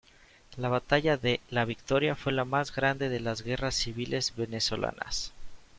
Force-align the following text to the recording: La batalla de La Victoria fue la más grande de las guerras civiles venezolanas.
La 0.57 0.67
batalla 0.67 1.15
de 1.15 1.41
La 1.51 1.63
Victoria 1.63 2.15
fue 2.15 2.31
la 2.31 2.43
más 2.43 2.73
grande 2.75 3.07
de 3.07 3.19
las 3.19 3.43
guerras 3.43 3.75
civiles 3.75 4.33
venezolanas. 4.35 5.31